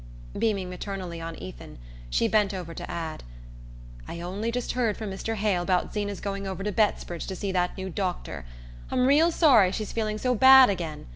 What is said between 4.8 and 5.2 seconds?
from